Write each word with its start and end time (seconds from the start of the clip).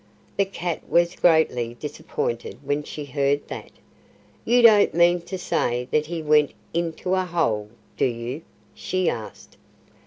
The 0.35 0.45
cat 0.45 0.89
was 0.89 1.15
greatly 1.15 1.75
disappointed 1.75 2.57
when 2.63 2.81
she 2.81 3.05
heard 3.05 3.47
that. 3.49 3.69
"You 4.43 4.63
don't 4.63 4.95
mean 4.95 5.21
to 5.21 5.37
say 5.37 5.87
that 5.91 6.07
he 6.07 6.23
went 6.23 6.55
into 6.73 7.13
a 7.13 7.23
hole, 7.23 7.69
do 7.97 8.05
you?" 8.07 8.41
she 8.73 9.07
asked. 9.07 9.57